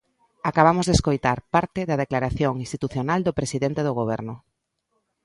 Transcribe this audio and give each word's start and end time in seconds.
Acabamos 0.49 0.85
de 0.87 0.95
escoitar 0.97 1.37
parte 1.55 1.81
da 1.89 1.99
declaración 2.03 2.53
institucional 2.65 3.19
do 3.23 3.37
presidente 3.39 3.81
do 3.87 3.93
Goberno. 3.99 4.35